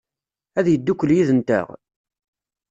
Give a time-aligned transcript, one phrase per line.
[0.59, 1.67] Ad yeddukel yid-nteɣ?